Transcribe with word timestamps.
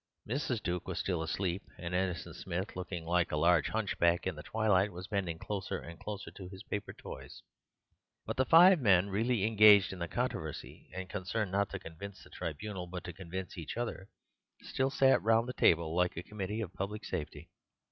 Mrs. 0.27 0.63
Duke 0.63 0.87
was 0.87 0.97
still 0.97 1.21
asleep, 1.21 1.61
and 1.77 1.93
Innocent 1.93 2.35
Smith, 2.35 2.75
looking 2.75 3.05
like 3.05 3.31
a 3.31 3.37
large 3.37 3.67
hunchback 3.67 4.25
in 4.25 4.33
the 4.33 4.41
twilight, 4.41 4.91
was 4.91 5.05
bending 5.05 5.37
closer 5.37 5.77
and 5.77 5.99
closer 5.99 6.31
to 6.31 6.47
his 6.49 6.63
paper 6.63 6.91
toys. 6.91 7.43
But 8.25 8.37
the 8.37 8.45
five 8.45 8.79
men 8.79 9.11
really 9.11 9.45
engaged 9.45 9.93
in 9.93 9.99
the 9.99 10.07
controversy, 10.07 10.89
and 10.95 11.07
concerned 11.07 11.51
not 11.51 11.69
to 11.69 11.77
convince 11.77 12.23
the 12.23 12.31
tribunal 12.31 12.87
but 12.87 13.03
to 13.03 13.13
convince 13.13 13.59
each 13.59 13.77
other, 13.77 14.07
still 14.63 14.89
sat 14.89 15.21
round 15.21 15.47
the 15.47 15.53
table 15.53 15.95
like 15.95 16.15
the 16.15 16.23
Committee 16.23 16.61
of 16.61 16.73
Public 16.73 17.05
Safety. 17.05 17.51